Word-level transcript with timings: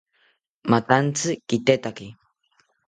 Mathantzi 0.71 1.31
kitetaki 1.47 2.07